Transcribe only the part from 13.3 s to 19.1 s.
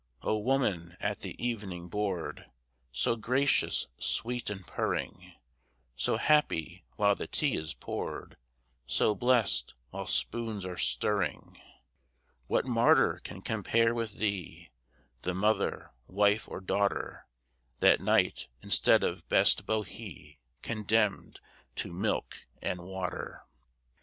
compare with thee, The mother, wife, or daughter, That night, instead